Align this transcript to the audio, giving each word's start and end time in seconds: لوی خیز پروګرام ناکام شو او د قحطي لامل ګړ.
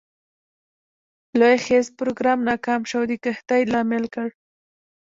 لوی 1.39 1.57
خیز 1.65 1.85
پروګرام 1.99 2.39
ناکام 2.49 2.81
شو 2.89 2.97
او 3.01 3.05
د 3.09 3.11
قحطي 3.25 3.61
لامل 3.71 4.03
ګړ. 4.15 4.29